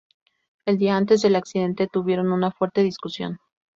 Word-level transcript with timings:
El 0.65 0.79
día 0.79 0.97
antes 0.97 1.21
del 1.21 1.35
accidente 1.35 1.85
tuvieron 1.87 2.31
una 2.31 2.49
fuerte 2.49 2.81
discusión. 2.81 3.37